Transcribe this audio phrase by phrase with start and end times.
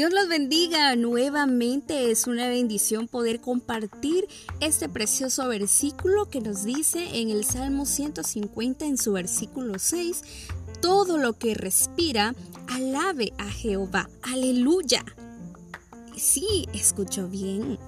[0.00, 2.10] Dios los bendiga nuevamente.
[2.10, 4.26] Es una bendición poder compartir
[4.60, 10.22] este precioso versículo que nos dice en el Salmo 150 en su versículo 6.
[10.80, 12.34] Todo lo que respira,
[12.66, 14.08] alabe a Jehová.
[14.22, 15.04] Aleluya.
[16.16, 17.78] Sí, escuchó bien.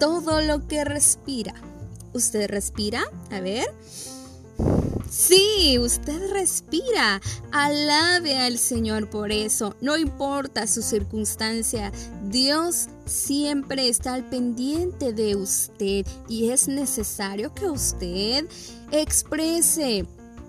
[0.00, 1.54] Todo lo que respira.
[2.14, 3.04] ¿Usted respira?
[3.30, 3.68] A ver.
[5.10, 7.20] Sí, usted respira.
[7.52, 9.74] Alabe al Señor por eso.
[9.80, 11.92] No importa su circunstancia.
[12.24, 18.46] Dios siempre está al pendiente de usted y es necesario que usted
[18.90, 20.06] exprese,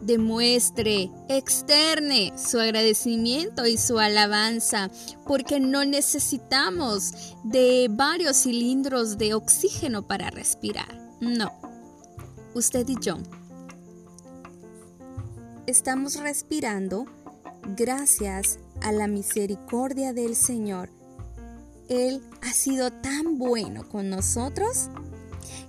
[0.00, 4.90] demuestre, externe su agradecimiento y su alabanza,
[5.26, 7.12] porque no necesitamos
[7.44, 11.00] de varios cilindros de oxígeno para respirar.
[11.20, 11.52] No.
[12.54, 13.16] Usted y yo
[15.70, 17.06] estamos respirando
[17.76, 20.90] gracias a la misericordia del Señor.
[21.88, 24.90] Él ha sido tan bueno con nosotros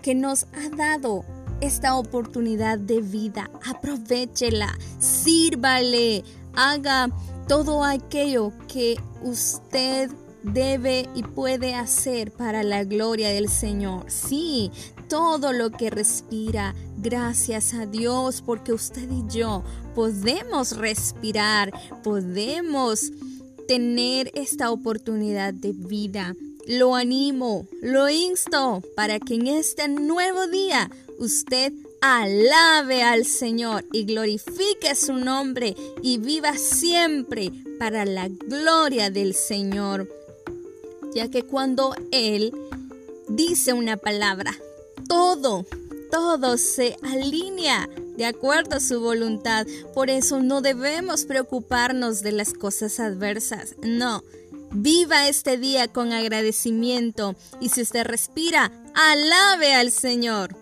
[0.00, 1.24] que nos ha dado
[1.60, 3.50] esta oportunidad de vida.
[3.66, 6.22] Aprovechela, sírvale,
[6.54, 7.08] haga
[7.48, 10.10] todo aquello que usted
[10.42, 14.04] debe y puede hacer para la gloria del Señor.
[14.10, 14.70] Sí,
[15.08, 16.74] todo lo que respira.
[16.98, 19.62] Gracias a Dios porque usted y yo
[19.94, 21.72] podemos respirar,
[22.02, 23.10] podemos
[23.66, 26.34] tener esta oportunidad de vida.
[26.66, 34.04] Lo animo, lo insto para que en este nuevo día usted alabe al Señor y
[34.04, 40.08] glorifique su nombre y viva siempre para la gloria del Señor.
[41.18, 42.52] Ya que cuando Él
[43.26, 44.54] dice una palabra,
[45.08, 45.66] todo,
[46.12, 49.66] todo se alinea de acuerdo a su voluntad.
[49.94, 53.74] Por eso no debemos preocuparnos de las cosas adversas.
[53.82, 54.22] No.
[54.70, 60.54] Viva este día con agradecimiento y si usted respira, alabe al Señor.